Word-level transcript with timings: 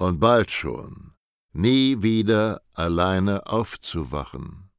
und 0.00 0.18
bald 0.18 0.50
schon 0.50 1.12
nie 1.52 2.02
wieder 2.02 2.62
alleine 2.72 3.46
aufzuwachen. 3.46 4.70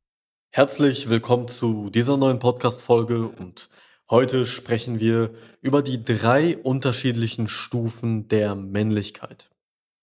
Herzlich 0.50 1.10
willkommen 1.10 1.48
zu 1.48 1.90
dieser 1.90 2.18
neuen 2.18 2.40
Podcast-Folge 2.40 3.28
und 3.28 3.70
heute 4.10 4.46
sprechen 4.46 5.00
wir 5.00 5.34
über 5.62 5.82
die 5.84 6.04
drei 6.04 6.58
unterschiedlichen 6.58 7.48
Stufen 7.48 8.28
der 8.30 8.56
Männlichkeit. 8.56 9.50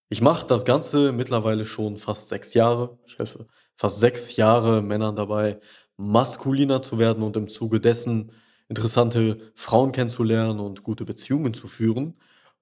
Ich 0.08 0.20
mache 0.20 0.46
das 0.46 0.64
Ganze 0.64 1.12
mittlerweile 1.12 1.66
schon 1.66 1.96
fast 1.96 2.28
sechs 2.28 2.54
Jahre. 2.54 2.98
Ich 3.06 3.18
helfe 3.18 3.46
fast 3.76 4.00
sechs 4.00 4.36
Jahre 4.36 4.82
Männern 4.82 5.16
dabei, 5.16 5.60
maskuliner 5.96 6.80
zu 6.80 6.98
werden 6.98 7.22
und 7.22 7.36
im 7.36 7.48
Zuge 7.48 7.80
dessen 7.80 8.30
interessante 8.68 9.52
Frauen 9.54 9.92
kennenzulernen 9.92 10.60
und 10.60 10.82
gute 10.84 11.04
Beziehungen 11.04 11.54
zu 11.54 11.66
führen. 11.66 12.14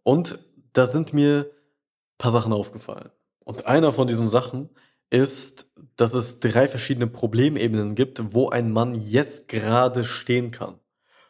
Und 0.03 0.38
da 0.72 0.86
sind 0.86 1.12
mir 1.12 1.50
paar 2.19 2.33
Sachen 2.33 2.53
aufgefallen. 2.53 3.11
Und 3.45 3.67
einer 3.67 3.92
von 3.92 4.06
diesen 4.06 4.28
Sachen 4.28 4.70
ist, 5.11 5.70
dass 5.97 6.14
es 6.14 6.41
drei 6.41 6.69
verschiedene 6.69 7.06
Problemebenen 7.06 7.95
gibt, 7.95 8.34
wo 8.34 8.48
ein 8.48 8.72
Mann 8.72 8.95
jetzt 8.95 9.48
gerade 9.48 10.05
stehen 10.05 10.50
kann. 10.50 10.81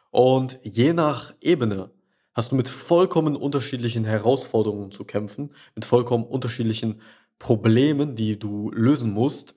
Und 0.09 0.59
je 0.63 0.93
nach 0.93 1.33
Ebene 1.41 1.91
hast 2.33 2.51
du 2.51 2.55
mit 2.55 2.69
vollkommen 2.69 3.35
unterschiedlichen 3.35 4.05
Herausforderungen 4.05 4.91
zu 4.91 5.05
kämpfen, 5.05 5.53
mit 5.75 5.85
vollkommen 5.85 6.23
unterschiedlichen 6.23 7.01
Problemen, 7.39 8.15
die 8.15 8.39
du 8.39 8.71
lösen 8.71 9.11
musst. 9.11 9.55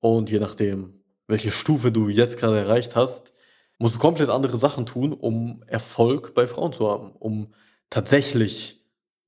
Und 0.00 0.30
je 0.30 0.38
nachdem, 0.38 1.02
welche 1.26 1.50
Stufe 1.50 1.92
du 1.92 2.08
jetzt 2.08 2.38
gerade 2.38 2.58
erreicht 2.58 2.96
hast, 2.96 3.32
musst 3.78 3.96
du 3.96 3.98
komplett 3.98 4.28
andere 4.28 4.58
Sachen 4.58 4.86
tun, 4.86 5.12
um 5.12 5.62
Erfolg 5.66 6.34
bei 6.34 6.46
Frauen 6.46 6.72
zu 6.72 6.88
haben, 6.88 7.12
um 7.12 7.52
tatsächlich 7.88 8.79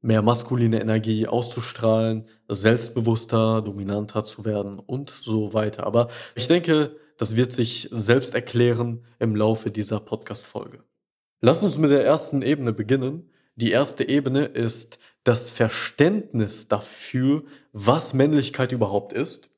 mehr 0.03 0.20
maskuline 0.20 0.81
Energie 0.81 1.27
auszustrahlen, 1.27 2.27
selbstbewusster, 2.48 3.62
dominanter 3.62 4.25
zu 4.25 4.44
werden 4.44 4.78
und 4.78 5.11
so 5.11 5.55
weiter. 5.55 5.86
Aber 5.86 6.09
ich 6.34 6.48
denke, 6.48 6.97
das 7.17 7.36
wird 7.36 7.53
sich 7.53 7.89
selbst 7.92 8.34
erklären 8.34 9.05
im 9.20 9.36
Laufe 9.36 9.70
dieser 9.70 10.00
Podcast-Folge. 10.00 10.82
Lass 11.41 11.62
uns 11.62 11.78
mit 11.78 11.91
der 11.91 12.04
ersten 12.04 12.43
Ebene 12.43 12.72
beginnen. 12.72 13.31
Die 13.54 13.71
erste 13.71 14.09
Ebene 14.09 14.44
ist 14.44 14.99
das 15.25 15.49
Verständnis 15.50 16.69
dafür, 16.69 17.44
was 17.72 18.12
Männlichkeit 18.12 18.72
überhaupt 18.72 19.12
ist 19.12 19.50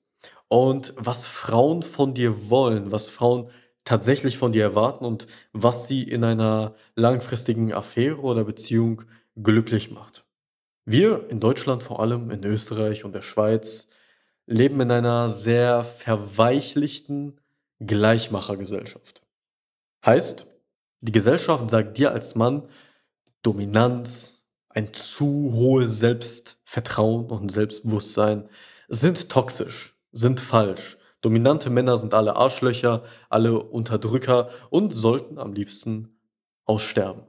und 0.48 0.92
was 0.96 1.26
Frauen 1.26 1.82
von 1.82 2.12
dir 2.12 2.50
wollen, 2.50 2.90
was 2.90 3.08
Frauen 3.08 3.48
tatsächlich 3.84 4.38
von 4.38 4.52
dir 4.52 4.62
erwarten 4.62 5.04
und 5.04 5.26
was 5.52 5.88
sie 5.88 6.02
in 6.02 6.24
einer 6.24 6.74
langfristigen 6.96 7.72
Affäre 7.72 8.20
oder 8.20 8.44
Beziehung 8.44 9.02
glücklich 9.36 9.90
macht. 9.90 10.23
Wir 10.84 11.30
in 11.30 11.40
Deutschland, 11.40 11.82
vor 11.82 12.00
allem 12.00 12.30
in 12.30 12.44
Österreich 12.44 13.04
und 13.04 13.14
der 13.14 13.22
Schweiz, 13.22 13.90
leben 14.46 14.80
in 14.80 14.90
einer 14.90 15.30
sehr 15.30 15.84
verweichlichten 15.84 17.40
Gleichmachergesellschaft. 17.80 19.22
Heißt, 20.04 20.46
die 21.00 21.12
Gesellschaft 21.12 21.70
sagt 21.70 21.96
dir 21.96 22.12
als 22.12 22.34
Mann 22.34 22.68
Dominanz, 23.42 24.46
ein 24.68 24.92
zu 24.92 25.52
hohes 25.52 25.98
Selbstvertrauen 25.98 27.26
und 27.26 27.50
Selbstbewusstsein 27.50 28.48
sind 28.88 29.28
toxisch 29.28 29.94
sind 30.14 30.40
falsch. 30.40 30.96
Dominante 31.20 31.70
Männer 31.70 31.96
sind 31.96 32.14
alle 32.14 32.36
Arschlöcher, 32.36 33.02
alle 33.28 33.58
Unterdrücker 33.58 34.50
und 34.70 34.92
sollten 34.92 35.38
am 35.38 35.52
liebsten 35.52 36.20
aussterben. 36.64 37.24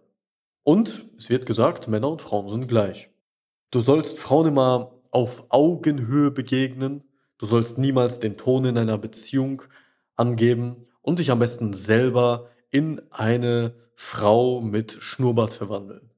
Und 0.64 1.06
es 1.18 1.30
wird 1.30 1.46
gesagt, 1.46 1.88
Männer 1.88 2.10
und 2.10 2.22
Frauen 2.22 2.50
sind 2.50 2.68
gleich. 2.68 3.10
Du 3.76 3.82
sollst 3.82 4.18
Frauen 4.18 4.48
immer 4.48 4.94
auf 5.12 5.48
Augenhöhe 5.50 6.32
begegnen, 6.32 7.04
du 7.38 7.46
sollst 7.46 7.78
niemals 7.78 8.20
den 8.20 8.38
Ton 8.38 8.64
in 8.64 8.78
einer 8.78 8.98
Beziehung 8.98 9.64
angeben 10.16 10.88
und 11.02 11.20
dich 11.20 11.30
am 11.30 11.40
besten 11.40 11.74
selber 11.74 12.52
in 12.70 13.02
eine 13.12 13.76
Frau 13.94 14.62
mit 14.62 14.94
Schnurrbart 15.02 15.52
verwandeln. 15.52 16.10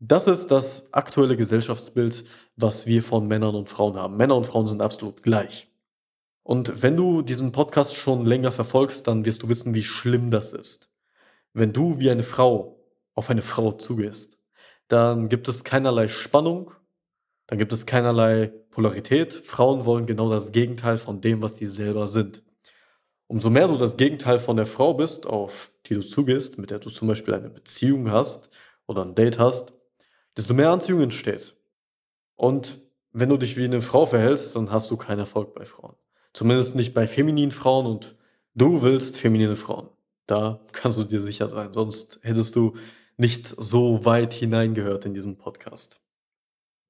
Das 0.00 0.26
ist 0.26 0.48
das 0.48 0.92
aktuelle 0.92 1.36
Gesellschaftsbild, 1.36 2.24
was 2.56 2.84
wir 2.88 3.04
von 3.04 3.28
Männern 3.28 3.54
und 3.54 3.70
Frauen 3.70 3.94
haben. 3.94 4.16
Männer 4.16 4.34
und 4.34 4.48
Frauen 4.48 4.66
sind 4.66 4.80
absolut 4.80 5.22
gleich. 5.22 5.68
Und 6.42 6.82
wenn 6.82 6.96
du 6.96 7.22
diesen 7.22 7.52
Podcast 7.52 7.94
schon 7.94 8.26
länger 8.26 8.50
verfolgst, 8.50 9.06
dann 9.06 9.24
wirst 9.24 9.44
du 9.44 9.48
wissen, 9.48 9.72
wie 9.72 9.84
schlimm 9.84 10.32
das 10.32 10.52
ist. 10.52 10.90
Wenn 11.52 11.72
du 11.72 12.00
wie 12.00 12.10
eine 12.10 12.24
Frau 12.24 12.84
auf 13.14 13.30
eine 13.30 13.42
Frau 13.42 13.70
zugehst, 13.70 14.40
dann 14.88 15.28
gibt 15.28 15.46
es 15.46 15.62
keinerlei 15.62 16.08
Spannung, 16.08 16.72
dann 17.48 17.58
gibt 17.58 17.72
es 17.72 17.86
keinerlei 17.86 18.52
Polarität. 18.70 19.32
Frauen 19.32 19.86
wollen 19.86 20.06
genau 20.06 20.30
das 20.30 20.52
Gegenteil 20.52 20.98
von 20.98 21.20
dem, 21.20 21.42
was 21.42 21.56
sie 21.56 21.66
selber 21.66 22.06
sind. 22.06 22.42
Umso 23.26 23.50
mehr 23.50 23.68
du 23.68 23.76
das 23.76 23.96
Gegenteil 23.96 24.38
von 24.38 24.56
der 24.56 24.66
Frau 24.66 24.94
bist, 24.94 25.26
auf 25.26 25.70
die 25.86 25.94
du 25.94 26.02
zugehst, 26.02 26.58
mit 26.58 26.70
der 26.70 26.78
du 26.78 26.90
zum 26.90 27.08
Beispiel 27.08 27.34
eine 27.34 27.48
Beziehung 27.48 28.10
hast 28.12 28.50
oder 28.86 29.02
ein 29.02 29.14
Date 29.14 29.38
hast, 29.38 29.78
desto 30.36 30.52
mehr 30.54 30.70
Anziehung 30.70 31.00
entsteht. 31.00 31.56
Und 32.36 32.78
wenn 33.12 33.30
du 33.30 33.38
dich 33.38 33.56
wie 33.56 33.64
eine 33.64 33.80
Frau 33.80 34.04
verhältst, 34.04 34.54
dann 34.54 34.70
hast 34.70 34.90
du 34.90 34.98
keinen 34.98 35.20
Erfolg 35.20 35.54
bei 35.54 35.64
Frauen. 35.64 35.96
Zumindest 36.34 36.74
nicht 36.74 36.92
bei 36.92 37.06
femininen 37.06 37.52
Frauen 37.52 37.86
und 37.86 38.16
du 38.54 38.82
willst 38.82 39.16
feminine 39.16 39.56
Frauen. 39.56 39.88
Da 40.26 40.60
kannst 40.72 40.98
du 40.98 41.04
dir 41.04 41.22
sicher 41.22 41.48
sein. 41.48 41.72
Sonst 41.72 42.20
hättest 42.22 42.54
du 42.56 42.76
nicht 43.16 43.46
so 43.58 44.04
weit 44.04 44.34
hineingehört 44.34 45.06
in 45.06 45.14
diesen 45.14 45.38
Podcast. 45.38 45.98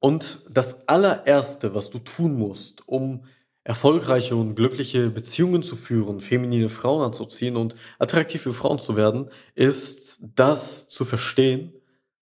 Und 0.01 0.41
das 0.49 0.89
allererste, 0.89 1.75
was 1.75 1.91
du 1.91 1.99
tun 1.99 2.39
musst, 2.39 2.87
um 2.87 3.25
erfolgreiche 3.65 4.37
und 4.37 4.55
glückliche 4.55 5.11
Beziehungen 5.11 5.63
zu 5.63 5.77
führen, 5.77 6.21
feminine 6.21 6.69
Frauen 6.69 7.03
anzuziehen 7.03 7.57
und 7.57 7.75
attraktiv 7.99 8.43
für 8.43 8.55
Frauen 8.55 8.79
zu 8.79 8.97
werden, 8.97 9.31
ist 9.55 10.21
das 10.23 10.89
zu 10.89 11.05
verstehen, 11.05 11.73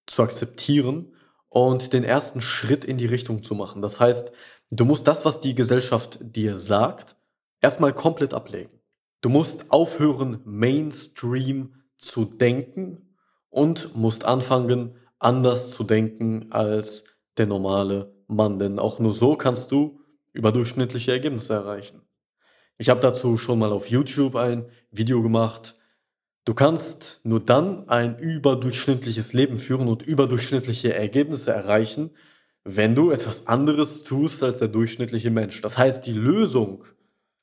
zu 0.06 0.22
akzeptieren 0.22 1.12
und 1.48 1.92
den 1.92 2.02
ersten 2.02 2.40
Schritt 2.40 2.84
in 2.84 2.96
die 2.96 3.06
Richtung 3.06 3.42
zu 3.42 3.54
machen. 3.54 3.82
Das 3.82 4.00
heißt, 4.00 4.32
Du 4.70 4.84
musst 4.84 5.06
das, 5.06 5.24
was 5.24 5.40
die 5.40 5.54
Gesellschaft 5.54 6.18
dir 6.20 6.56
sagt, 6.56 7.16
erstmal 7.60 7.92
komplett 7.92 8.34
ablegen. 8.34 8.80
Du 9.20 9.28
musst 9.28 9.70
aufhören, 9.70 10.40
Mainstream 10.44 11.74
zu 11.96 12.24
denken 12.24 13.16
und 13.48 13.94
musst 13.94 14.24
anfangen, 14.24 14.96
anders 15.20 15.70
zu 15.70 15.84
denken 15.84 16.50
als 16.50 17.15
der 17.36 17.46
normale 17.46 18.14
Mann. 18.26 18.58
Denn 18.58 18.78
auch 18.78 18.98
nur 18.98 19.12
so 19.12 19.36
kannst 19.36 19.72
du 19.72 20.00
überdurchschnittliche 20.32 21.12
Ergebnisse 21.12 21.54
erreichen. 21.54 22.02
Ich 22.78 22.90
habe 22.90 23.00
dazu 23.00 23.38
schon 23.38 23.58
mal 23.58 23.72
auf 23.72 23.88
YouTube 23.88 24.36
ein 24.36 24.66
Video 24.90 25.22
gemacht. 25.22 25.76
Du 26.44 26.54
kannst 26.54 27.20
nur 27.24 27.40
dann 27.40 27.88
ein 27.88 28.18
überdurchschnittliches 28.18 29.32
Leben 29.32 29.56
führen 29.56 29.88
und 29.88 30.02
überdurchschnittliche 30.02 30.94
Ergebnisse 30.94 31.52
erreichen, 31.52 32.10
wenn 32.64 32.94
du 32.94 33.10
etwas 33.10 33.46
anderes 33.46 34.02
tust 34.04 34.42
als 34.42 34.58
der 34.58 34.68
durchschnittliche 34.68 35.30
Mensch. 35.30 35.60
Das 35.62 35.78
heißt, 35.78 36.04
die 36.04 36.12
Lösung 36.12 36.84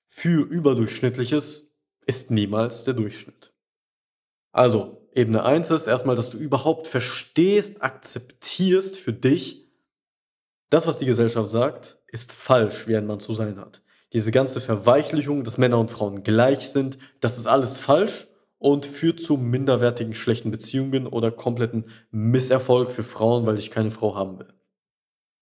für 0.06 0.46
überdurchschnittliches 0.46 1.82
ist 2.06 2.30
niemals 2.30 2.84
der 2.84 2.94
Durchschnitt. 2.94 3.54
Also, 4.52 5.08
Ebene 5.14 5.44
1 5.44 5.72
ist 5.72 5.88
erstmal, 5.88 6.16
dass 6.16 6.30
du 6.30 6.38
überhaupt 6.38 6.88
verstehst, 6.88 7.82
akzeptierst 7.82 8.98
für 8.98 9.14
dich, 9.14 9.63
Das, 10.74 10.88
was 10.88 10.98
die 10.98 11.06
Gesellschaft 11.06 11.52
sagt, 11.52 12.00
ist 12.08 12.32
falsch, 12.32 12.88
wie 12.88 12.98
ein 12.98 13.06
Mann 13.06 13.20
zu 13.20 13.32
sein 13.32 13.60
hat. 13.60 13.84
Diese 14.12 14.32
ganze 14.32 14.60
Verweichlichung, 14.60 15.44
dass 15.44 15.60
Männer 15.60 15.78
und 15.78 15.92
Frauen 15.92 16.24
gleich 16.24 16.70
sind, 16.70 16.98
das 17.20 17.38
ist 17.38 17.46
alles 17.46 17.78
falsch 17.78 18.26
und 18.58 18.88
führt 18.88 19.20
zu 19.20 19.38
minderwertigen 19.38 20.16
schlechten 20.16 20.50
Beziehungen 20.50 21.06
oder 21.06 21.30
kompletten 21.30 21.86
Misserfolg 22.10 22.92
für 22.92 23.04
Frauen, 23.04 23.46
weil 23.46 23.60
ich 23.60 23.70
keine 23.70 23.92
Frau 23.92 24.16
haben 24.16 24.40
will. 24.40 24.52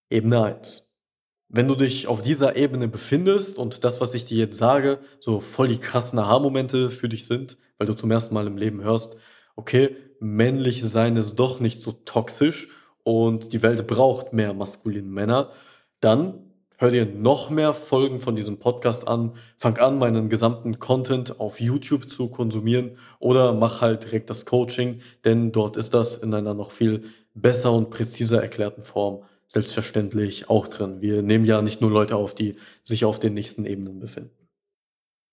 Ebene 0.10 0.44
1. 0.44 1.00
Wenn 1.48 1.70
du 1.70 1.76
dich 1.76 2.08
auf 2.08 2.22
dieser 2.22 2.58
Ebene 2.58 2.90
befindest 2.90 3.58
und 3.58 3.86
das, 3.86 4.02
was 4.02 4.14
ich 4.14 4.26
dir 4.26 4.38
jetzt 4.38 4.58
sage, 4.58 5.00
so 5.22 5.40
voll 5.40 5.70
die 5.70 5.80
krassen 5.80 6.20
Aha-Momente 6.20 6.92
für 6.92 7.08
dich 7.08 7.26
sind, 7.26 7.58
weil 7.78 7.88
du 7.88 7.94
zum 7.94 8.12
ersten 8.12 8.34
Mal 8.34 8.48
im 8.48 8.58
Leben 8.58 8.84
hörst, 8.84 9.16
okay, 9.56 9.96
männlich 10.20 10.84
sein 10.84 11.16
ist 11.16 11.36
doch 11.36 11.62
nicht 11.62 11.82
so 11.82 11.94
toxisch 11.94 12.68
und 13.04 13.54
die 13.54 13.62
Welt 13.62 13.86
braucht 13.88 14.34
mehr 14.34 14.54
maskuline 14.54 15.08
Männer, 15.08 15.52
dann 16.00 16.52
hör 16.78 16.90
dir 16.92 17.06
noch 17.06 17.50
mehr 17.50 17.74
Folgen 17.74 18.20
von 18.20 18.36
diesem 18.36 18.58
Podcast 18.58 19.08
an, 19.08 19.34
fang 19.58 19.78
an, 19.78 20.00
meinen 20.00 20.30
gesamten 20.30 20.80
Content 20.80 21.40
auf 21.40 21.60
YouTube 21.60 22.10
zu 22.10 22.30
konsumieren 22.30 22.98
oder 23.20 23.54
mach 23.54 23.82
halt 23.82 24.04
direkt 24.04 24.30
das 24.30 24.46
Coaching, 24.46 25.02
denn 25.24 25.52
dort 25.52 25.78
ist 25.78 25.94
das 25.94 26.18
in 26.18 26.34
einer 26.34 26.56
noch 26.56 26.72
viel 26.72 27.02
besser 27.34 27.72
und 27.72 27.92
präziser 27.92 28.42
erklärten 28.42 28.84
Form 28.84 29.24
selbstverständlich 29.52 30.50
auch 30.50 30.68
drin. 30.68 31.02
Wir 31.02 31.22
nehmen 31.22 31.44
ja 31.44 31.62
nicht 31.62 31.82
nur 31.82 31.92
Leute 31.92 32.16
auf, 32.16 32.34
die 32.34 32.56
sich 32.84 33.04
auf 33.04 33.20
den 33.20 33.34
nächsten 33.34 33.66
Ebenen 33.66 34.00
befinden. 34.00 34.48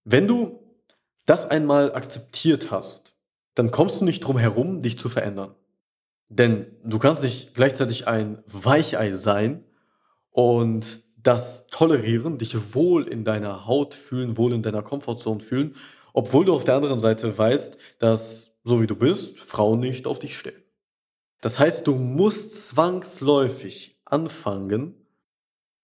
Wenn 0.04 0.26
du 0.26 0.58
das 1.24 1.48
einmal 1.48 1.94
akzeptiert 1.94 2.70
hast, 2.70 3.12
dann 3.54 3.70
kommst 3.70 4.00
du 4.00 4.04
nicht 4.04 4.20
drum 4.20 4.36
herum, 4.36 4.82
dich 4.82 4.98
zu 4.98 5.08
verändern. 5.08 5.54
Denn 6.28 6.66
du 6.84 6.98
kannst 6.98 7.22
nicht 7.22 7.54
gleichzeitig 7.54 8.06
ein 8.06 8.42
Weichei 8.46 9.12
sein 9.12 9.64
und 10.30 11.00
das 11.22 11.66
tolerieren, 11.68 12.38
dich 12.38 12.74
wohl 12.74 13.08
in 13.08 13.24
deiner 13.24 13.66
Haut 13.66 13.94
fühlen, 13.94 14.36
wohl 14.36 14.52
in 14.52 14.62
deiner 14.62 14.82
Komfortzone 14.82 15.40
fühlen, 15.40 15.74
obwohl 16.12 16.44
du 16.44 16.54
auf 16.54 16.64
der 16.64 16.76
anderen 16.76 16.98
Seite 16.98 17.36
weißt, 17.36 17.76
dass, 17.98 18.58
so 18.62 18.80
wie 18.80 18.86
du 18.86 18.96
bist, 18.96 19.38
Frauen 19.38 19.80
nicht 19.80 20.06
auf 20.06 20.18
dich 20.18 20.36
stehen. 20.36 20.62
Das 21.40 21.58
heißt, 21.58 21.86
du 21.86 21.94
musst 21.94 22.68
zwangsläufig 22.68 24.00
anfangen, 24.04 24.94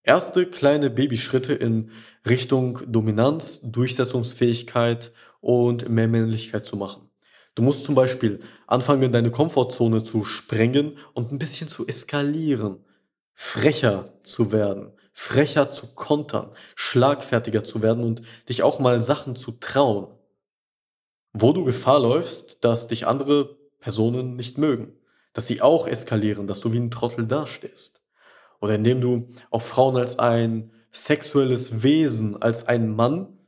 erste 0.03 0.47
kleine 0.47 0.91
Babyschritte 0.91 1.55
in 1.55 1.91
Richtung 2.29 2.81
Dominanz, 2.87 3.61
Durchsetzungsfähigkeit 3.71 5.13
und 5.41 5.89
mehr 5.89 6.09
Männlichkeit 6.09 6.67
zu 6.67 6.77
machen. 6.77 7.09
Du 7.55 7.63
musst 7.63 7.85
zum 7.85 7.95
Beispiel 7.95 8.41
anfangen, 8.67 9.13
deine 9.13 9.31
Komfortzone 9.31 10.03
zu 10.03 10.25
sprengen 10.25 10.99
und 11.13 11.31
ein 11.31 11.39
bisschen 11.39 11.69
zu 11.69 11.87
eskalieren, 11.87 12.85
frecher 13.33 14.13
zu 14.25 14.51
werden, 14.51 14.93
frecher 15.13 15.71
zu 15.71 15.95
kontern, 15.95 16.53
schlagfertiger 16.75 17.63
zu 17.63 17.83
werden 17.83 18.03
und 18.03 18.23
dich 18.49 18.63
auch 18.63 18.81
mal 18.81 19.03
Sachen 19.03 19.37
zu 19.37 19.53
trauen, 19.61 20.09
wo 21.33 21.53
du 21.53 21.65
Gefahr 21.65 22.01
läufst, 22.01 22.65
dass 22.65 22.89
dich 22.89 23.07
andere 23.07 23.57
Personen 23.79 24.35
nicht 24.35 24.59
mögen, 24.59 24.97
dass 25.33 25.47
sie 25.47 25.63
auch 25.63 25.87
eskalieren, 25.87 26.47
dass 26.47 26.61
du 26.61 26.73
wie 26.73 26.79
ein 26.79 26.91
Trottel 26.91 27.27
dastehst. 27.27 28.05
Oder 28.61 28.77
indem 28.77 29.01
du 29.01 29.29
auf 29.51 29.67
Frauen 29.67 29.97
als 29.97 30.19
ein 30.19 30.73
sexuelles 30.91 31.83
Wesen, 31.83 32.41
als 32.41 32.67
ein 32.67 32.89
Mann 32.95 33.39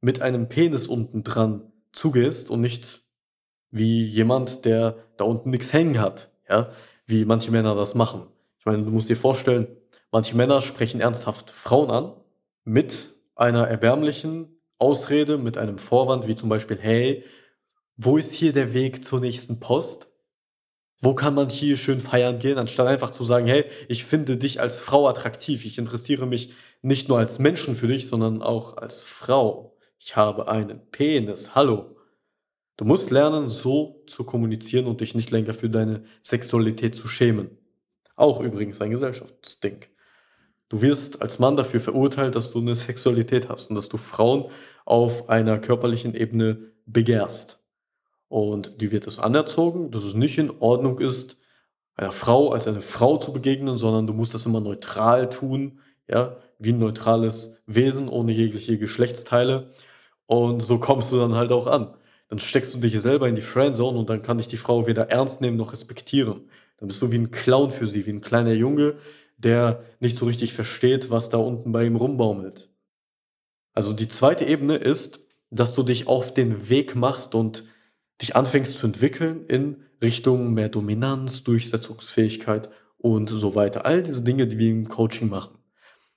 mit 0.00 0.22
einem 0.22 0.48
Penis 0.48 0.88
unten 0.88 1.24
dran 1.24 1.72
zugehst 1.92 2.50
und 2.50 2.62
nicht 2.62 3.05
wie 3.70 4.04
jemand, 4.04 4.64
der 4.64 4.96
da 5.16 5.24
unten 5.24 5.50
nichts 5.50 5.72
hängen 5.72 6.00
hat, 6.00 6.30
ja, 6.48 6.70
wie 7.06 7.24
manche 7.24 7.50
Männer 7.50 7.74
das 7.74 7.94
machen. 7.94 8.26
Ich 8.58 8.66
meine, 8.66 8.82
du 8.82 8.90
musst 8.90 9.08
dir 9.08 9.16
vorstellen, 9.16 9.68
manche 10.10 10.36
Männer 10.36 10.60
sprechen 10.60 11.00
ernsthaft 11.00 11.50
Frauen 11.50 11.90
an 11.90 12.12
mit 12.64 13.14
einer 13.34 13.68
erbärmlichen 13.68 14.60
Ausrede, 14.78 15.38
mit 15.38 15.58
einem 15.58 15.78
Vorwand, 15.78 16.26
wie 16.26 16.34
zum 16.34 16.48
Beispiel, 16.48 16.78
hey, 16.80 17.24
wo 17.96 18.16
ist 18.16 18.32
hier 18.32 18.52
der 18.52 18.74
Weg 18.74 19.04
zur 19.04 19.20
nächsten 19.20 19.60
Post? 19.60 20.12
Wo 21.00 21.14
kann 21.14 21.34
man 21.34 21.48
hier 21.48 21.76
schön 21.76 22.00
feiern 22.00 22.38
gehen, 22.38 22.58
anstatt 22.58 22.86
einfach 22.86 23.10
zu 23.10 23.22
sagen, 23.22 23.46
hey, 23.46 23.64
ich 23.88 24.04
finde 24.04 24.36
dich 24.36 24.60
als 24.60 24.80
Frau 24.80 25.08
attraktiv, 25.08 25.64
ich 25.64 25.78
interessiere 25.78 26.26
mich 26.26 26.54
nicht 26.82 27.08
nur 27.08 27.18
als 27.18 27.38
Menschen 27.38 27.74
für 27.74 27.88
dich, 27.88 28.06
sondern 28.06 28.42
auch 28.42 28.76
als 28.76 29.02
Frau. 29.02 29.76
Ich 29.98 30.16
habe 30.16 30.48
einen 30.48 30.90
Penis, 30.90 31.54
hallo. 31.54 31.95
Du 32.76 32.84
musst 32.84 33.10
lernen, 33.10 33.48
so 33.48 34.02
zu 34.06 34.24
kommunizieren 34.24 34.86
und 34.86 35.00
dich 35.00 35.14
nicht 35.14 35.30
länger 35.30 35.54
für 35.54 35.70
deine 35.70 36.04
Sexualität 36.20 36.94
zu 36.94 37.08
schämen. 37.08 37.50
Auch 38.16 38.40
übrigens 38.40 38.80
ein 38.82 38.90
Gesellschaftsding. 38.90 39.86
Du 40.68 40.82
wirst 40.82 41.22
als 41.22 41.38
Mann 41.38 41.56
dafür 41.56 41.80
verurteilt, 41.80 42.34
dass 42.34 42.52
du 42.52 42.58
eine 42.58 42.74
Sexualität 42.74 43.48
hast 43.48 43.70
und 43.70 43.76
dass 43.76 43.88
du 43.88 43.96
Frauen 43.96 44.50
auf 44.84 45.30
einer 45.30 45.58
körperlichen 45.58 46.14
Ebene 46.14 46.72
begehrst. 46.84 47.64
Und 48.28 48.80
die 48.82 48.90
wird 48.90 49.06
es 49.06 49.18
anerzogen, 49.18 49.90
dass 49.90 50.04
es 50.04 50.14
nicht 50.14 50.36
in 50.36 50.50
Ordnung 50.58 50.98
ist, 50.98 51.38
einer 51.94 52.12
Frau 52.12 52.50
als 52.50 52.66
eine 52.66 52.82
Frau 52.82 53.16
zu 53.16 53.32
begegnen, 53.32 53.78
sondern 53.78 54.06
du 54.06 54.12
musst 54.12 54.34
das 54.34 54.44
immer 54.44 54.60
neutral 54.60 55.30
tun, 55.30 55.80
ja, 56.08 56.36
wie 56.58 56.72
ein 56.72 56.78
neutrales 56.78 57.62
Wesen 57.66 58.08
ohne 58.08 58.32
jegliche 58.32 58.76
Geschlechtsteile. 58.76 59.70
Und 60.26 60.60
so 60.60 60.78
kommst 60.78 61.10
du 61.12 61.18
dann 61.18 61.36
halt 61.36 61.52
auch 61.52 61.66
an 61.66 61.94
dann 62.28 62.38
steckst 62.38 62.74
du 62.74 62.78
dich 62.78 63.00
selber 63.00 63.28
in 63.28 63.36
die 63.36 63.42
Friendzone 63.42 63.98
und 63.98 64.10
dann 64.10 64.22
kann 64.22 64.38
dich 64.38 64.48
die 64.48 64.56
Frau 64.56 64.86
weder 64.86 65.10
ernst 65.10 65.40
nehmen 65.40 65.56
noch 65.56 65.72
respektieren. 65.72 66.48
Dann 66.78 66.88
bist 66.88 67.00
du 67.00 67.12
wie 67.12 67.18
ein 67.18 67.30
Clown 67.30 67.70
für 67.72 67.86
sie, 67.86 68.06
wie 68.06 68.10
ein 68.10 68.20
kleiner 68.20 68.52
Junge, 68.52 68.96
der 69.36 69.84
nicht 70.00 70.16
so 70.16 70.26
richtig 70.26 70.52
versteht, 70.52 71.10
was 71.10 71.28
da 71.28 71.38
unten 71.38 71.72
bei 71.72 71.84
ihm 71.84 71.96
rumbaumelt. 71.96 72.68
Also 73.72 73.92
die 73.92 74.08
zweite 74.08 74.44
Ebene 74.46 74.76
ist, 74.76 75.20
dass 75.50 75.74
du 75.74 75.82
dich 75.82 76.08
auf 76.08 76.34
den 76.34 76.68
Weg 76.68 76.96
machst 76.96 77.34
und 77.34 77.64
dich 78.20 78.34
anfängst 78.34 78.78
zu 78.78 78.86
entwickeln 78.86 79.44
in 79.46 79.84
Richtung 80.02 80.52
mehr 80.52 80.68
Dominanz, 80.68 81.44
Durchsetzungsfähigkeit 81.44 82.70
und 82.98 83.28
so 83.28 83.54
weiter. 83.54 83.86
All 83.86 84.02
diese 84.02 84.22
Dinge, 84.22 84.46
die 84.46 84.58
wir 84.58 84.70
im 84.70 84.88
Coaching 84.88 85.28
machen. 85.28 85.58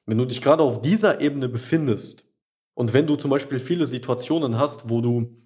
Wenn 0.05 0.17
du 0.17 0.25
dich 0.25 0.41
gerade 0.41 0.63
auf 0.63 0.81
dieser 0.81 1.21
Ebene 1.21 1.49
befindest 1.49 2.25
und 2.73 2.93
wenn 2.93 3.05
du 3.05 3.15
zum 3.15 3.29
Beispiel 3.29 3.59
viele 3.59 3.85
Situationen 3.85 4.57
hast, 4.57 4.89
wo 4.89 5.01
du 5.01 5.37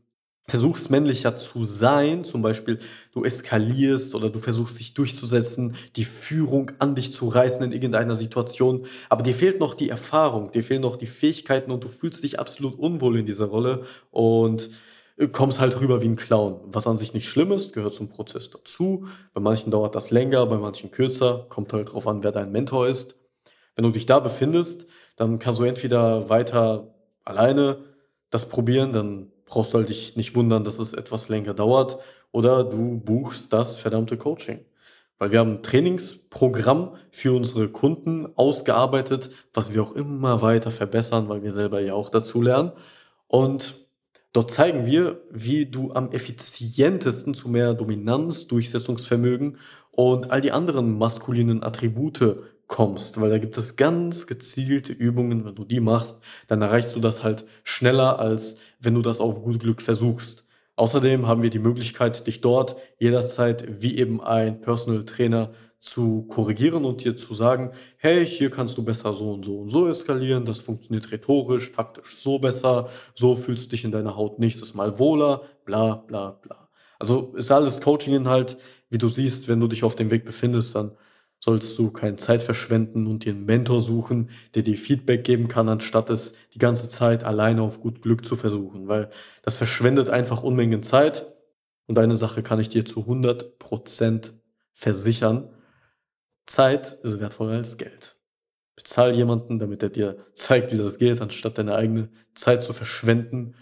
versuchst 0.47 0.89
männlicher 0.89 1.35
zu 1.35 1.63
sein, 1.63 2.23
zum 2.23 2.41
Beispiel 2.41 2.79
du 3.13 3.23
eskalierst 3.23 4.13
oder 4.13 4.29
du 4.29 4.39
versuchst 4.39 4.79
dich 4.79 4.93
durchzusetzen, 4.93 5.75
die 5.95 6.05
Führung 6.05 6.71
an 6.79 6.95
dich 6.95 7.13
zu 7.13 7.29
reißen 7.29 7.63
in 7.63 7.71
irgendeiner 7.71 8.15
Situation, 8.15 8.85
aber 9.09 9.23
dir 9.23 9.33
fehlt 9.33 9.59
noch 9.59 9.73
die 9.73 9.89
Erfahrung, 9.89 10.51
dir 10.51 10.63
fehlen 10.63 10.81
noch 10.81 10.97
die 10.97 11.07
Fähigkeiten 11.07 11.71
und 11.71 11.83
du 11.83 11.87
fühlst 11.87 12.23
dich 12.23 12.39
absolut 12.39 12.77
unwohl 12.77 13.17
in 13.19 13.25
dieser 13.25 13.45
Rolle 13.45 13.85
und 14.11 14.69
kommst 15.31 15.59
halt 15.59 15.79
rüber 15.79 16.01
wie 16.01 16.07
ein 16.07 16.15
Clown, 16.15 16.59
was 16.65 16.87
an 16.87 16.97
sich 16.97 17.13
nicht 17.13 17.29
schlimm 17.29 17.51
ist, 17.51 17.73
gehört 17.73 17.93
zum 17.93 18.09
Prozess 18.09 18.49
dazu. 18.49 19.07
Bei 19.33 19.41
manchen 19.41 19.71
dauert 19.71 19.95
das 19.95 20.11
länger, 20.11 20.45
bei 20.47 20.57
manchen 20.57 20.91
kürzer, 20.91 21.45
kommt 21.49 21.71
halt 21.71 21.93
drauf 21.93 22.07
an, 22.07 22.23
wer 22.23 22.31
dein 22.31 22.51
Mentor 22.51 22.87
ist. 22.87 23.19
Wenn 23.75 23.83
du 23.83 23.91
dich 23.91 24.07
da 24.07 24.19
befindest, 24.19 24.87
dann 25.15 25.39
kannst 25.39 25.59
du 25.59 25.63
entweder 25.63 26.29
weiter 26.29 26.95
alleine 27.23 27.77
das 28.31 28.49
probieren, 28.49 28.93
dann 28.93 29.32
brauchst 29.53 29.73
du 29.73 29.77
halt 29.77 29.89
dich 29.89 30.15
nicht 30.15 30.35
wundern, 30.35 30.63
dass 30.63 30.79
es 30.79 30.93
etwas 30.93 31.29
länger 31.29 31.53
dauert 31.53 31.99
oder 32.31 32.63
du 32.63 32.99
buchst 32.99 33.53
das 33.53 33.75
verdammte 33.75 34.17
Coaching. 34.17 34.65
Weil 35.19 35.31
wir 35.31 35.37
haben 35.37 35.57
ein 35.57 35.61
Trainingsprogramm 35.63 36.95
für 37.11 37.33
unsere 37.35 37.69
Kunden 37.69 38.27
ausgearbeitet, 38.35 39.29
was 39.53 39.71
wir 39.71 39.83
auch 39.83 39.93
immer 39.93 40.41
weiter 40.41 40.71
verbessern, 40.71 41.29
weil 41.29 41.43
wir 41.43 41.53
selber 41.53 41.81
ja 41.81 41.93
auch 41.93 42.09
dazu 42.09 42.41
lernen. 42.41 42.71
Und 43.27 43.75
dort 44.31 44.49
zeigen 44.49 44.87
wir, 44.87 45.21
wie 45.29 45.67
du 45.67 45.93
am 45.93 46.11
effizientesten 46.11 47.35
zu 47.35 47.47
mehr 47.47 47.75
Dominanz, 47.75 48.47
Durchsetzungsvermögen 48.47 49.57
und 49.91 50.31
all 50.31 50.41
die 50.41 50.51
anderen 50.51 50.97
maskulinen 50.97 51.61
Attribute 51.61 52.37
kommst, 52.73 53.21
weil 53.21 53.29
da 53.29 53.37
gibt 53.37 53.55
es 53.55 53.75
ganz 53.75 54.25
gezielte 54.25 54.93
Übungen, 54.93 55.45
wenn 55.45 55.53
du 55.53 55.63
die 55.63 55.79
machst, 55.79 56.23
dann 56.47 56.63
erreichst 56.63 56.95
du 56.95 56.99
das 56.99 57.23
halt 57.23 57.45
schneller, 57.63 58.19
als 58.19 58.61
wenn 58.79 58.95
du 58.95 59.03
das 59.03 59.19
auf 59.19 59.43
gut 59.43 59.59
Glück 59.59 59.79
versuchst. 59.79 60.43
Außerdem 60.75 61.27
haben 61.27 61.43
wir 61.43 61.51
die 61.51 61.59
Möglichkeit, 61.59 62.25
dich 62.25 62.41
dort 62.41 62.75
jederzeit 62.97 63.83
wie 63.83 63.95
eben 63.99 64.21
ein 64.21 64.59
Personal 64.59 65.05
Trainer 65.05 65.51
zu 65.77 66.23
korrigieren 66.23 66.83
und 66.83 67.03
dir 67.03 67.15
zu 67.15 67.35
sagen, 67.35 67.73
hey, 67.97 68.25
hier 68.25 68.49
kannst 68.49 68.75
du 68.79 68.83
besser 68.83 69.13
so 69.13 69.31
und 69.31 69.45
so 69.45 69.59
und 69.59 69.69
so 69.69 69.87
eskalieren, 69.87 70.45
das 70.45 70.59
funktioniert 70.59 71.11
rhetorisch, 71.11 71.73
taktisch 71.73 72.17
so 72.17 72.39
besser, 72.39 72.89
so 73.13 73.35
fühlst 73.35 73.65
du 73.65 73.69
dich 73.69 73.83
in 73.83 73.91
deiner 73.91 74.15
Haut 74.15 74.39
nächstes 74.39 74.73
Mal 74.73 74.97
wohler, 74.97 75.43
bla 75.63 75.97
bla 75.97 76.31
bla. 76.31 76.69
Also 76.97 77.35
ist 77.35 77.51
alles 77.51 77.81
Coaching-Inhalt, 77.81 78.57
wie 78.89 78.97
du 78.97 79.09
siehst, 79.09 79.47
wenn 79.47 79.59
du 79.59 79.67
dich 79.67 79.83
auf 79.83 79.93
dem 79.93 80.09
Weg 80.09 80.25
befindest, 80.25 80.73
dann 80.73 80.97
sollst 81.43 81.77
du 81.77 81.91
keine 81.91 82.15
Zeit 82.15 82.41
verschwenden 82.41 83.05
und 83.05 83.25
dir 83.25 83.33
einen 83.33 83.43
Mentor 83.43 83.81
suchen, 83.81 84.29
der 84.55 84.63
dir 84.63 84.77
Feedback 84.77 85.25
geben 85.25 85.49
kann, 85.49 85.67
anstatt 85.67 86.09
es 86.09 86.35
die 86.53 86.57
ganze 86.57 86.87
Zeit 86.87 87.25
alleine 87.25 87.63
auf 87.63 87.81
gut 87.81 88.01
Glück 88.01 88.23
zu 88.23 88.37
versuchen, 88.37 88.87
weil 88.87 89.09
das 89.41 89.57
verschwendet 89.57 90.09
einfach 90.09 90.41
Unmengen 90.41 90.83
Zeit. 90.83 91.33
Und 91.85 91.99
eine 91.99 92.15
Sache 92.15 92.43
kann 92.43 92.61
ich 92.61 92.69
dir 92.69 92.85
zu 92.85 93.01
100% 93.01 94.31
versichern. 94.71 95.49
Zeit 96.45 96.93
ist 97.03 97.19
wertvoller 97.19 97.57
als 97.57 97.75
Geld. 97.75 98.15
Bezahl 98.77 99.13
jemanden, 99.13 99.59
damit 99.59 99.83
er 99.83 99.89
dir 99.89 100.25
zeigt, 100.31 100.71
wie 100.71 100.77
das 100.77 100.97
geht, 100.97 101.19
anstatt 101.19 101.57
deine 101.57 101.75
eigene 101.75 102.07
Zeit 102.35 102.63
zu 102.63 102.71
verschwenden. 102.71 103.55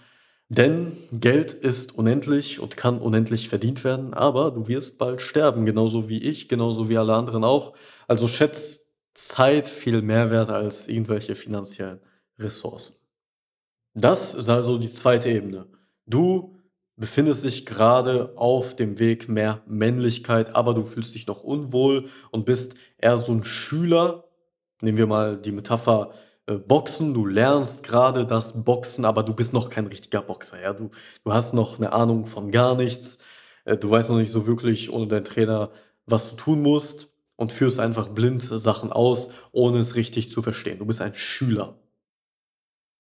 Denn 0.54 0.92
Geld 1.14 1.54
ist 1.54 1.96
unendlich 1.98 2.60
und 2.60 2.76
kann 2.76 3.00
unendlich 3.00 3.48
verdient 3.48 3.86
werden, 3.86 4.14
aber 4.14 4.52
du 4.52 4.68
wirst 4.68 4.98
bald 4.98 5.22
sterben, 5.22 5.66
genauso 5.66 6.10
wie 6.10 6.22
ich, 6.22 6.50
genauso 6.50 6.90
wie 6.90 6.98
alle 6.98 7.16
anderen 7.16 7.46
auch. 7.46 7.72
Also 8.06 8.28
schätz 8.28 8.94
Zeit 9.14 9.66
viel 9.66 10.02
mehr 10.02 10.30
wert 10.30 10.50
als 10.50 10.90
irgendwelche 10.90 11.36
finanziellen 11.36 12.02
Ressourcen. 12.38 12.98
Das 13.94 14.34
ist 14.34 14.50
also 14.50 14.78
die 14.78 14.90
zweite 14.90 15.30
Ebene. 15.30 15.68
Du 16.06 16.58
befindest 16.98 17.46
dich 17.46 17.66
gerade 17.66 18.34
auf 18.36 18.76
dem 18.76 19.00
Weg 19.00 19.30
mehr 19.30 19.62
Männlichkeit, 19.68 20.54
aber 20.54 20.74
du 20.74 20.84
fühlst 20.84 21.16
dich 21.16 21.28
noch 21.28 21.44
unwohl 21.46 22.10
und 22.30 22.44
bist 22.44 22.76
eher 22.98 23.18
so 23.18 23.32
ein 23.32 23.46
Schüler. 23.46 24.26
Nehmen 24.82 24.98
wir 24.98 25.08
mal 25.08 25.38
die 25.38 25.54
Metapher 25.54 26.12
Boxen. 26.58 27.14
Du 27.14 27.26
lernst 27.26 27.84
gerade 27.84 28.26
das 28.26 28.64
Boxen, 28.64 29.06
aber 29.06 29.24
du 29.24 29.34
bist 29.34 29.54
noch 29.54 29.70
kein 29.70 29.88
richtiger 29.88 30.22
Boxer. 30.22 30.62
Ja? 30.62 30.74
Du, 30.74 30.90
du 31.24 31.34
hast 31.34 31.54
noch 31.54 31.78
eine 31.78 31.94
Ahnung 31.94 32.26
von 32.26 32.52
gar 32.52 32.76
nichts. 32.76 33.20
Äh, 33.66 33.78
du 33.78 33.90
weißt 33.90 34.10
noch 34.10 34.18
nicht 34.18 34.32
so 34.32 34.48
wirklich 34.48 34.92
ohne 34.92 35.08
deinen 35.08 35.26
Trainer, 35.26 35.72
was 36.06 36.30
du 36.32 36.36
tun 36.36 36.62
musst 36.62 37.10
und 37.36 37.52
führst 37.52 37.80
einfach 37.80 38.08
blind 38.08 38.44
Sachen 38.44 38.92
aus, 38.92 39.30
ohne 39.52 39.80
es 39.80 39.96
richtig 39.96 40.30
zu 40.30 40.42
verstehen. 40.42 40.80
Du 40.80 40.86
bist 40.86 41.02
ein 41.02 41.16
Schüler. 41.16 41.80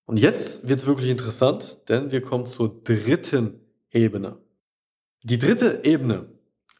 Und 0.05 0.17
jetzt 0.17 0.67
wird 0.67 0.81
es 0.81 0.87
wirklich 0.87 1.09
interessant, 1.09 1.89
denn 1.89 2.11
wir 2.11 2.21
kommen 2.21 2.45
zur 2.45 2.83
dritten 2.83 3.61
Ebene. 3.91 4.37
Die 5.23 5.37
dritte 5.37 5.81
Ebene 5.83 6.27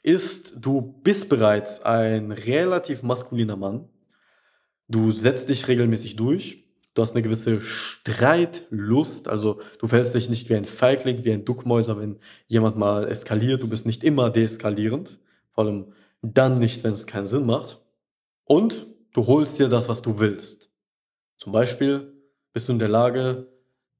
ist, 0.04 0.54
du 0.58 0.82
bist 0.82 1.30
bereits 1.30 1.84
ein 1.84 2.32
relativ 2.32 3.04
maskuliner 3.04 3.56
Mann. 3.56 3.88
Du 4.88 5.12
setzt 5.12 5.50
dich 5.50 5.68
regelmäßig 5.68 6.16
durch. 6.16 6.61
Du 6.93 7.01
hast 7.01 7.13
eine 7.13 7.21
gewisse 7.21 7.62
Streitlust. 7.62 9.27
Also 9.27 9.62
du 9.79 9.88
verhältst 9.88 10.13
dich 10.13 10.29
nicht 10.29 10.50
wie 10.50 10.55
ein 10.55 10.65
Feigling, 10.65 11.24
wie 11.24 11.31
ein 11.31 11.45
Duckmäuser, 11.45 12.00
wenn 12.00 12.19
jemand 12.48 12.77
mal 12.77 13.07
eskaliert. 13.07 13.63
Du 13.63 13.67
bist 13.67 13.86
nicht 13.86 14.03
immer 14.03 14.29
deeskalierend. 14.29 15.19
Vor 15.51 15.65
allem 15.65 15.93
dann 16.21 16.60
nicht, 16.60 16.83
wenn 16.83 16.93
es 16.93 17.07
keinen 17.07 17.27
Sinn 17.27 17.45
macht. 17.45 17.79
Und 18.43 18.88
du 19.13 19.27
holst 19.27 19.60
dir 19.60 19.69
das, 19.69 19.88
was 19.89 20.01
du 20.01 20.19
willst. 20.19 20.69
Zum 21.38 21.51
Beispiel 21.53 22.13
bist 22.53 22.67
du 22.67 22.74
in 22.74 22.79
der 22.79 22.89
Lage, 22.89 23.48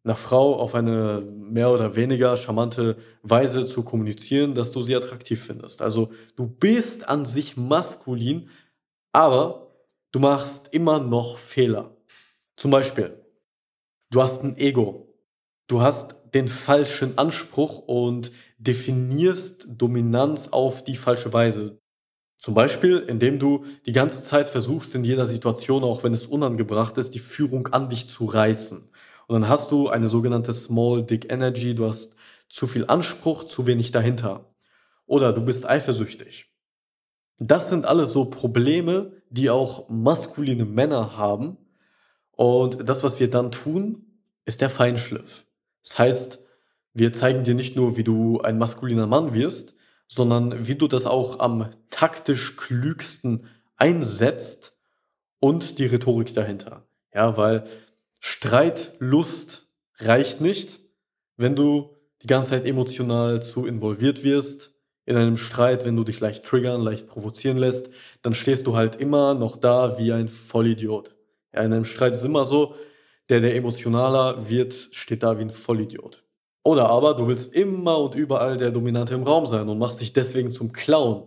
einer 0.04 0.16
Frau 0.16 0.56
auf 0.56 0.76
eine 0.76 1.22
mehr 1.22 1.70
oder 1.70 1.96
weniger 1.96 2.36
charmante 2.36 2.98
Weise 3.22 3.66
zu 3.66 3.84
kommunizieren, 3.84 4.56
dass 4.56 4.72
du 4.72 4.82
sie 4.82 4.96
attraktiv 4.96 5.44
findest. 5.44 5.82
Also 5.82 6.12
du 6.36 6.48
bist 6.48 7.08
an 7.08 7.26
sich 7.26 7.56
maskulin, 7.56 8.50
aber 9.12 9.72
du 10.12 10.20
machst 10.20 10.70
immer 10.72 11.00
noch 11.00 11.38
Fehler. 11.38 11.96
Zum 12.62 12.70
Beispiel, 12.70 13.20
du 14.12 14.22
hast 14.22 14.44
ein 14.44 14.56
Ego. 14.56 15.18
Du 15.66 15.82
hast 15.82 16.18
den 16.36 16.48
falschen 16.48 17.18
Anspruch 17.18 17.80
und 17.80 18.32
definierst 18.60 19.66
Dominanz 19.68 20.50
auf 20.50 20.84
die 20.84 20.96
falsche 20.96 21.34
Weise. 21.34 21.82
Zum 22.38 22.54
Beispiel, 22.54 23.00
indem 23.00 23.40
du 23.40 23.66
die 23.88 23.94
ganze 23.94 24.22
Zeit 24.22 24.46
versuchst, 24.46 24.94
in 24.94 25.04
jeder 25.04 25.26
Situation, 25.26 25.84
auch 25.84 26.04
wenn 26.04 26.14
es 26.14 26.28
unangebracht 26.28 27.00
ist, 27.00 27.16
die 27.16 27.20
Führung 27.20 27.66
an 27.70 27.90
dich 27.90 28.08
zu 28.08 28.26
reißen. 28.26 28.92
Und 29.26 29.34
dann 29.34 29.50
hast 29.50 29.72
du 29.72 29.90
eine 29.90 30.08
sogenannte 30.08 30.54
Small 30.54 31.04
Dick 31.04 31.34
Energy, 31.34 31.74
du 31.74 31.88
hast 31.88 32.16
zu 32.48 32.68
viel 32.68 32.86
Anspruch, 32.86 33.46
zu 33.46 33.66
wenig 33.66 33.90
dahinter. 33.90 34.54
Oder 35.08 35.34
du 35.34 35.44
bist 35.44 35.68
eifersüchtig. 35.68 36.54
Das 37.40 37.70
sind 37.70 37.88
alles 37.88 38.12
so 38.12 38.26
Probleme, 38.26 39.14
die 39.32 39.50
auch 39.50 39.90
maskuline 39.90 40.66
Männer 40.66 41.18
haben. 41.18 41.58
Und 42.42 42.90
das, 42.90 43.04
was 43.04 43.20
wir 43.20 43.30
dann 43.30 43.52
tun, 43.52 44.04
ist 44.46 44.62
der 44.62 44.72
Feinschliff. 44.72 45.46
Das 45.84 46.00
heißt, 46.00 46.40
wir 46.92 47.14
zeigen 47.14 47.44
dir 47.44 47.54
nicht 47.54 47.76
nur, 47.76 47.98
wie 47.98 48.04
du 48.04 48.42
ein 48.42 48.58
maskuliner 48.58 49.06
Mann 49.06 49.36
wirst, 49.36 49.76
sondern 50.08 50.66
wie 50.66 50.74
du 50.74 50.88
das 50.88 51.06
auch 51.06 51.40
am 51.40 51.70
taktisch 51.92 52.58
klügsten 52.58 53.46
einsetzt 53.76 54.76
und 55.40 55.78
die 55.78 55.86
Rhetorik 55.86 56.34
dahinter. 56.34 56.88
Ja, 57.14 57.38
weil 57.38 57.64
Streitlust 58.20 59.68
reicht 60.00 60.42
nicht, 60.42 60.80
wenn 61.38 61.56
du 61.56 61.96
die 62.24 62.28
ganze 62.28 62.50
Zeit 62.50 62.66
emotional 62.66 63.44
zu 63.44 63.68
involviert 63.68 64.24
wirst. 64.24 64.74
In 65.06 65.16
einem 65.16 65.38
Streit, 65.38 65.86
wenn 65.86 65.96
du 65.96 66.04
dich 66.04 66.20
leicht 66.20 66.44
triggern, 66.44 66.82
leicht 66.82 67.06
provozieren 67.06 67.58
lässt, 67.58 67.92
dann 68.24 68.34
stehst 68.34 68.66
du 68.66 68.76
halt 68.76 68.96
immer 68.96 69.36
noch 69.36 69.58
da 69.58 70.00
wie 70.00 70.12
ein 70.12 70.28
Vollidiot. 70.28 71.16
Ja, 71.54 71.62
in 71.62 71.74
einem 71.74 71.86
Streit 71.86 72.14
ist 72.14 72.24
immer 72.24 72.46
so, 72.46 72.76
der, 73.30 73.40
der 73.40 73.56
emotionaler 73.56 74.50
wird, 74.50 74.74
steht 74.92 75.24
da 75.24 75.38
wie 75.38 75.44
ein 75.44 75.52
Vollidiot. 75.52 76.24
Oder 76.64 76.90
aber 76.90 77.16
du 77.16 77.28
willst 77.28 77.54
immer 77.54 77.98
und 77.98 78.16
überall 78.16 78.58
der 78.58 78.72
Dominante 78.72 79.16
im 79.16 79.24
Raum 79.24 79.48
sein 79.48 79.68
und 79.68 79.80
machst 79.80 80.02
dich 80.02 80.14
deswegen 80.14 80.52
zum 80.52 80.74
Clown. 80.74 81.24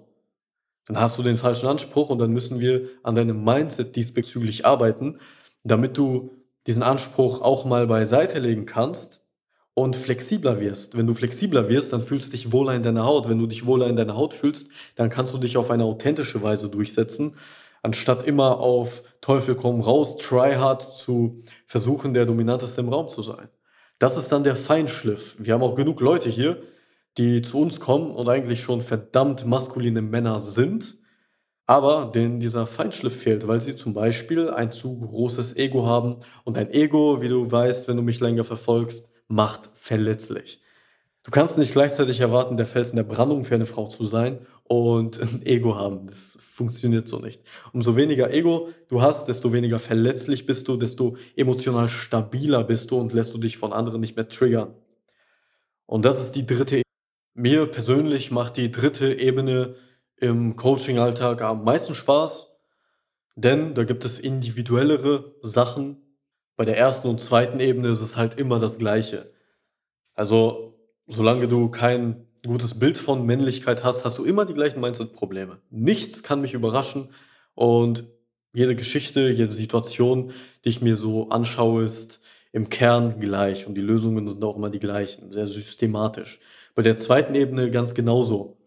Dann 0.87 1.01
hast 1.01 1.19
du 1.19 1.23
den 1.23 1.37
falschen 1.37 1.67
Anspruch 1.67 2.11
und 2.11 2.19
dann 2.19 2.33
müssen 2.33 2.61
wir 2.61 2.89
an 3.03 3.15
deinem 3.15 3.43
Mindset 3.43 3.97
diesbezüglich 3.97 4.67
arbeiten, 4.67 5.19
damit 5.65 5.97
du 5.97 6.31
diesen 6.67 6.83
Anspruch 6.83 7.41
auch 7.41 7.65
mal 7.65 7.87
beiseite 7.87 8.39
legen 8.39 8.67
kannst 8.67 9.25
und 9.73 9.97
flexibler 9.97 10.61
wirst. 10.61 10.97
Wenn 10.97 11.07
du 11.07 11.15
flexibler 11.15 11.69
wirst, 11.69 11.93
dann 11.93 12.03
fühlst 12.03 12.29
du 12.29 12.31
dich 12.33 12.53
wohler 12.53 12.75
in 12.75 12.83
deiner 12.83 13.05
Haut. 13.05 13.29
Wenn 13.29 13.39
du 13.39 13.47
dich 13.47 13.67
wohler 13.67 13.89
in 13.89 13.97
deiner 13.97 14.17
Haut 14.17 14.35
fühlst, 14.35 14.69
dann 14.95 15.11
kannst 15.11 15.33
du 15.35 15.39
dich 15.39 15.57
auf 15.57 15.71
eine 15.71 15.85
authentische 15.85 16.43
Weise 16.43 16.69
durchsetzen, 16.69 17.37
anstatt 17.85 18.27
immer 18.27 18.61
auf 18.61 19.03
Teufel 19.21 19.55
komm 19.55 19.81
raus, 19.81 20.17
try 20.17 20.55
hard 20.55 20.83
zu 20.83 21.43
versuchen, 21.67 22.15
der 22.15 22.25
dominanteste 22.25 22.81
im 22.81 22.89
Raum 22.89 23.09
zu 23.09 23.23
sein. 23.23 23.49
Das 23.99 24.17
ist 24.17 24.33
dann 24.33 24.43
der 24.43 24.57
Feinschliff. 24.57 25.37
Wir 25.39 25.55
haben 25.55 25.63
auch 25.63 25.75
genug 25.75 26.01
Leute 26.01 26.31
hier, 26.31 26.63
die 27.19 27.43
zu 27.43 27.61
uns 27.61 27.81
kommen 27.81 28.11
und 28.11 28.29
eigentlich 28.29 28.63
schon 28.63 28.81
verdammt 28.81 29.45
maskuline 29.45 30.01
Männer 30.01 30.41
sind, 30.41 30.97
aber 31.67 32.11
denen 32.13 32.41
dieser 32.41 32.67
Feinschliff 32.67 33.21
fehlt, 33.21 33.47
weil 33.47 33.61
sie 33.61 33.77
zum 33.77 33.93
Beispiel 33.93 34.51
ein 34.51 34.73
zu 34.73 35.01
großes 35.01 35.57
Ego 35.57 35.87
haben. 35.87 36.17
Und 36.45 36.57
ein 36.57 36.71
Ego, 36.71 37.21
wie 37.21 37.29
du 37.29 37.51
weißt, 37.51 37.87
wenn 37.87 37.97
du 37.97 38.03
mich 38.03 38.21
länger 38.21 38.45
verfolgst, 38.45 39.11
macht 39.29 39.71
verletzlich. 39.75 40.61
Du 41.23 41.31
kannst 41.31 41.57
nicht 41.57 41.73
gleichzeitig 41.73 42.21
erwarten, 42.21 42.57
der 42.57 42.67
Fels 42.67 42.91
in 42.91 42.97
der 42.97 43.05
Brandung 43.05 43.45
für 43.45 43.55
eine 43.55 43.67
Frau 43.67 43.89
zu 43.89 44.05
sein 44.05 44.47
und 44.65 45.21
ein 45.21 45.45
Ego 45.45 45.77
haben. 45.77 46.07
Das 46.07 46.37
funktioniert 46.41 47.09
so 47.09 47.19
nicht. 47.19 47.43
Umso 47.73 47.97
weniger 47.97 48.33
Ego 48.33 48.69
du 48.89 49.03
hast, 49.03 49.29
desto 49.29 49.53
weniger 49.53 49.79
verletzlich 49.79 50.47
bist 50.47 50.69
du, 50.69 50.77
desto 50.77 51.17
emotional 51.37 51.89
stabiler 51.89 52.65
bist 52.65 52.91
du 52.91 52.99
und 52.99 53.13
lässt 53.13 53.35
du 53.35 53.39
dich 53.39 53.57
von 53.59 53.73
anderen 53.73 54.01
nicht 54.01 54.17
mehr 54.17 54.29
triggern. 54.29 54.75
Und 55.87 56.05
das 56.05 56.21
ist 56.21 56.33
die 56.33 56.47
dritte 56.47 56.77
Ebene. 56.77 56.85
Mir 57.37 57.67
persönlich 57.67 58.31
macht 58.31 58.57
die 58.57 58.71
dritte 58.71 59.13
Ebene 59.13 59.75
im 60.17 60.57
Coaching-Alltag 60.57 61.43
am 61.43 61.65
meisten 61.65 61.95
Spaß, 61.95 62.53
denn 63.37 63.75
da 63.75 63.85
gibt 63.85 64.05
es 64.05 64.19
individuellere 64.19 65.35
Sachen. 65.43 66.01
Bei 66.57 66.65
der 66.65 66.79
ersten 66.79 67.09
und 67.09 67.21
zweiten 67.21 67.59
Ebene 67.59 67.89
ist 67.89 68.01
es 68.01 68.17
halt 68.17 68.39
immer 68.39 68.61
das 68.61 68.79
Gleiche. 68.79 69.33
Also, 70.15 70.79
solange 71.07 71.49
du 71.49 71.69
kein 71.69 72.29
gutes 72.49 72.79
Bild 72.79 72.99
von 72.99 73.27
Männlichkeit 73.27 73.85
hast, 73.85 74.05
hast 74.05 74.19
du 74.19 74.25
immer 74.25 74.45
die 74.45 74.55
gleichen 74.55 74.81
Mindset-Probleme. 74.81 75.59
Nichts 75.71 76.23
kann 76.23 76.41
mich 76.41 76.55
überraschen 76.55 77.09
und 77.55 78.05
jede 78.55 78.77
Geschichte, 78.77 79.31
jede 79.31 79.53
Situation, 79.53 80.33
die 80.65 80.69
ich 80.69 80.81
mir 80.81 80.97
so 80.97 81.29
anschaue, 81.31 81.85
ist 81.85 82.21
im 82.53 82.69
Kern 82.69 83.19
gleich 83.19 83.67
und 83.67 83.75
die 83.75 83.81
Lösungen 83.81 84.29
sind 84.29 84.45
auch 84.45 84.57
immer 84.57 84.71
die 84.71 84.79
gleichen, 84.79 85.33
sehr 85.33 85.49
systematisch. 85.49 86.39
Bei 86.75 86.83
der 86.83 86.97
zweiten 86.97 87.35
Ebene 87.35 87.71
ganz 87.71 87.95
genauso. 87.95 88.59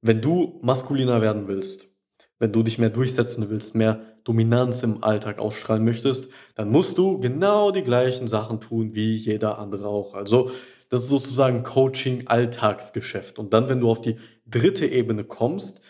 Wenn 0.00 0.20
du 0.20 0.58
maskuliner 0.62 1.20
werden 1.20 1.46
willst, 1.46 1.92
wenn 2.40 2.52
du 2.52 2.64
dich 2.64 2.78
mehr 2.78 2.90
durchsetzen 2.90 3.48
willst, 3.50 3.76
mehr 3.76 4.00
Dominanz 4.24 4.82
im 4.82 5.04
Alltag 5.04 5.38
ausstrahlen 5.38 5.84
möchtest, 5.84 6.28
dann 6.56 6.70
musst 6.70 6.98
du 6.98 7.20
genau 7.20 7.70
die 7.70 7.82
gleichen 7.82 8.26
Sachen 8.26 8.60
tun 8.60 8.94
wie 8.94 9.14
jeder 9.14 9.58
andere 9.58 9.86
auch. 9.86 10.14
Also 10.14 10.50
das 10.92 11.04
ist 11.04 11.08
sozusagen 11.08 11.62
Coaching-Alltagsgeschäft. 11.62 13.38
Und 13.38 13.54
dann, 13.54 13.70
wenn 13.70 13.80
du 13.80 13.90
auf 13.90 14.02
die 14.02 14.16
dritte 14.44 14.84
Ebene 14.84 15.24
kommst, 15.24 15.80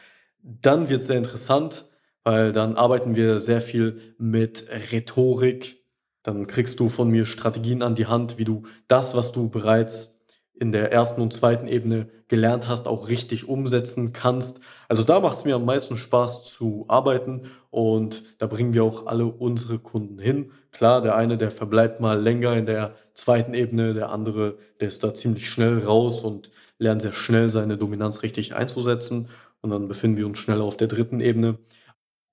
dann 0.45 0.89
wird 0.89 1.01
es 1.01 1.09
sehr 1.09 1.19
interessant, 1.19 1.87
weil 2.23 2.53
dann 2.53 2.77
arbeiten 2.77 3.17
wir 3.17 3.41
sehr 3.41 3.61
viel 3.61 4.15
mit 4.17 4.65
Rhetorik. 4.93 5.85
Dann 6.23 6.47
kriegst 6.47 6.79
du 6.79 6.89
von 6.89 7.11
mir 7.11 7.27
Strategien 7.27 7.83
an 7.83 7.97
die 7.97 8.07
Hand, 8.07 8.39
wie 8.39 8.45
du 8.45 8.63
das, 8.87 9.17
was 9.17 9.33
du 9.33 9.51
bereits 9.51 10.22
in 10.55 10.73
der 10.73 10.93
ersten 10.93 11.21
und 11.21 11.33
zweiten 11.33 11.67
Ebene 11.67 12.09
gelernt 12.29 12.69
hast, 12.69 12.87
auch 12.87 13.09
richtig 13.09 13.49
umsetzen 13.49 14.13
kannst. 14.13 14.61
Also 14.89 15.03
da 15.03 15.21
macht 15.21 15.39
es 15.39 15.45
mir 15.45 15.57
am 15.57 15.65
meisten 15.65 15.97
Spaß 15.97 16.45
zu 16.45 16.85
arbeiten 16.89 17.43
und 17.71 18.23
da 18.39 18.47
bringen 18.47 18.75
wir 18.75 18.85
auch 18.85 19.07
alle 19.07 19.27
unsere 19.27 19.79
Kunden 19.79 20.19
hin. 20.19 20.53
Klar, 20.71 21.03
der 21.03 21.17
eine, 21.17 21.37
der 21.37 21.51
verbleibt 21.51 22.01
mal 22.01 22.21
länger 22.21 22.55
in 22.57 22.67
der 22.67 22.95
zweiten 23.15 23.55
Ebene, 23.55 23.95
der 23.95 24.11
andere, 24.11 24.57
der 24.81 24.89
ist 24.89 25.03
da 25.03 25.15
ziemlich 25.15 25.49
schnell 25.49 25.79
raus 25.81 26.21
und 26.21 26.51
lernt 26.79 27.03
sehr 27.03 27.13
schnell 27.13 27.51
seine 27.51 27.77
Dominanz 27.77 28.23
richtig 28.23 28.55
einzusetzen 28.55 29.29
und 29.61 29.71
dann 29.71 29.89
befinden 29.89 30.17
wir 30.17 30.27
uns 30.27 30.39
schnell 30.39 30.61
auf 30.61 30.77
der 30.77 30.89
dritten 30.89 31.21
Ebene. 31.21 31.59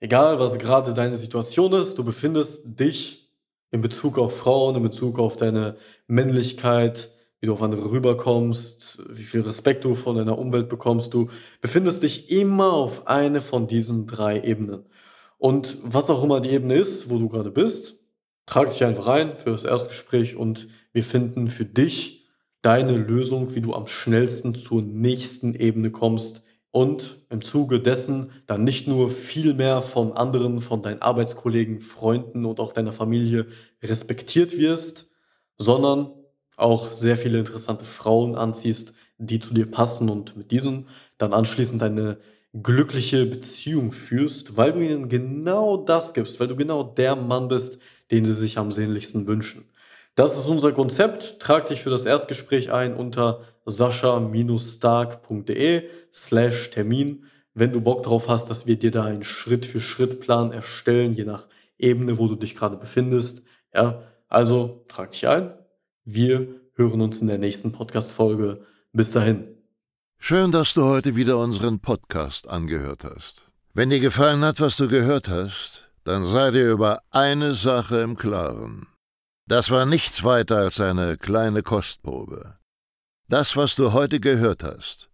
Egal, 0.01 0.39
was 0.39 0.57
gerade 0.57 0.93
deine 0.93 1.17
Situation 1.17 1.73
ist, 1.73 1.97
du 1.97 2.03
befindest 2.03 2.79
dich 2.79 3.29
in 3.71 3.81
Bezug 3.81 4.17
auf 4.17 4.37
Frauen, 4.37 4.75
in 4.75 4.83
Bezug 4.83 5.19
auf 5.19 5.35
deine 5.35 5.75
Männlichkeit, 6.07 7.11
wie 7.39 7.45
du 7.45 7.53
auf 7.53 7.61
andere 7.61 7.91
rüberkommst, 7.91 8.99
wie 9.09 9.23
viel 9.23 9.41
Respekt 9.41 9.85
du 9.85 9.95
von 9.95 10.15
deiner 10.15 10.37
Umwelt 10.37 10.69
bekommst, 10.69 11.13
du 11.13 11.29
befindest 11.61 12.03
dich 12.03 12.29
immer 12.31 12.73
auf 12.73 13.07
eine 13.07 13.41
von 13.41 13.67
diesen 13.67 14.07
drei 14.07 14.41
Ebenen. 14.41 14.85
Und 15.37 15.77
was 15.83 16.09
auch 16.09 16.23
immer 16.23 16.41
die 16.41 16.49
Ebene 16.49 16.75
ist, 16.75 17.09
wo 17.09 17.17
du 17.17 17.29
gerade 17.29 17.51
bist, 17.51 17.99
trag 18.45 18.71
dich 18.71 18.83
einfach 18.83 19.07
ein 19.07 19.37
für 19.37 19.51
das 19.51 19.63
Erstgespräch 19.63 20.35
und 20.35 20.67
wir 20.91 21.03
finden 21.03 21.47
für 21.47 21.65
dich 21.65 22.27
deine 22.61 22.97
Lösung, 22.97 23.55
wie 23.55 23.61
du 23.61 23.73
am 23.73 23.87
schnellsten 23.87 24.53
zur 24.53 24.81
nächsten 24.81 25.55
Ebene 25.55 25.91
kommst 25.91 26.45
und 26.71 27.25
im 27.29 27.41
Zuge 27.41 27.79
dessen 27.79 28.31
dann 28.47 28.63
nicht 28.63 28.87
nur 28.87 29.09
viel 29.09 29.53
mehr 29.53 29.81
von 29.81 30.11
anderen, 30.11 30.59
von 30.59 30.81
deinen 30.81 31.01
Arbeitskollegen, 31.01 31.79
Freunden 31.79 32.45
und 32.45 32.59
auch 32.59 32.73
deiner 32.73 32.91
Familie 32.93 33.47
respektiert 33.81 34.57
wirst, 34.57 35.07
sondern 35.57 36.11
auch 36.59 36.93
sehr 36.93 37.17
viele 37.17 37.39
interessante 37.39 37.85
Frauen 37.85 38.35
anziehst, 38.35 38.93
die 39.17 39.39
zu 39.39 39.53
dir 39.53 39.69
passen 39.69 40.09
und 40.09 40.37
mit 40.37 40.51
diesen 40.51 40.87
dann 41.17 41.33
anschließend 41.33 41.83
eine 41.83 42.17
glückliche 42.53 43.25
Beziehung 43.25 43.91
führst, 43.91 44.55
weil 44.57 44.73
du 44.73 44.79
ihnen 44.79 45.09
genau 45.09 45.77
das 45.77 46.13
gibst, 46.13 46.39
weil 46.39 46.47
du 46.47 46.55
genau 46.55 46.83
der 46.83 47.15
Mann 47.15 47.47
bist, 47.47 47.81
den 48.11 48.25
sie 48.25 48.33
sich 48.33 48.57
am 48.57 48.71
sehnlichsten 48.71 49.27
wünschen. 49.27 49.65
Das 50.15 50.35
ist 50.37 50.47
unser 50.47 50.71
Konzept. 50.71 51.39
Trag 51.39 51.67
dich 51.67 51.81
für 51.81 51.91
das 51.91 52.05
Erstgespräch 52.05 52.71
ein 52.71 52.95
unter 52.95 53.41
sascha-stark.de 53.65 55.83
slash 56.11 56.71
Termin, 56.71 57.25
wenn 57.53 57.71
du 57.71 57.81
Bock 57.81 58.01
drauf 58.03 58.27
hast, 58.27 58.49
dass 58.49 58.65
wir 58.65 58.79
dir 58.79 58.89
da 58.91 59.03
einen 59.03 59.23
Schritt-für-Schritt-Plan 59.23 60.51
erstellen, 60.51 61.13
je 61.13 61.25
nach 61.25 61.47
Ebene, 61.77 62.17
wo 62.17 62.27
du 62.27 62.35
dich 62.35 62.55
gerade 62.55 62.77
befindest. 62.77 63.45
Ja, 63.73 64.01
also 64.27 64.83
trag 64.87 65.11
dich 65.11 65.27
ein. 65.27 65.53
Wir 66.11 66.47
hören 66.73 67.01
uns 67.01 67.21
in 67.21 67.27
der 67.27 67.37
nächsten 67.37 67.71
Podcast-Folge. 67.71 68.65
Bis 68.93 69.11
dahin. 69.11 69.47
Schön, 70.17 70.51
dass 70.51 70.73
du 70.73 70.83
heute 70.83 71.15
wieder 71.15 71.37
unseren 71.37 71.81
Podcast 71.81 72.49
angehört 72.49 73.03
hast. 73.03 73.47
Wenn 73.75 73.91
dir 73.91 73.99
gefallen 73.99 74.43
hat, 74.43 74.59
was 74.59 74.75
du 74.77 74.87
gehört 74.87 75.29
hast, 75.29 75.87
dann 76.05 76.25
sei 76.25 76.49
dir 76.49 76.71
über 76.71 77.03
eine 77.11 77.53
Sache 77.53 77.99
im 77.99 78.17
Klaren. 78.17 78.87
Das 79.45 79.69
war 79.69 79.85
nichts 79.85 80.23
weiter 80.23 80.57
als 80.57 80.79
eine 80.79 81.15
kleine 81.15 81.61
Kostprobe. 81.61 82.57
Das, 83.27 83.55
was 83.55 83.75
du 83.75 83.93
heute 83.93 84.19
gehört 84.19 84.63
hast, 84.63 85.11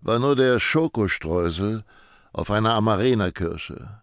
war 0.00 0.18
nur 0.18 0.36
der 0.36 0.58
Schokostreusel 0.58 1.84
auf 2.32 2.50
einer 2.50 2.72
Amarena-Kirsche, 2.72 4.00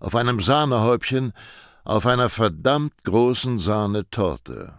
auf 0.00 0.14
einem 0.14 0.40
Sahnehäubchen, 0.40 1.34
auf 1.84 2.06
einer 2.06 2.30
verdammt 2.30 3.04
großen 3.04 3.58
Sahnetorte. 3.58 4.78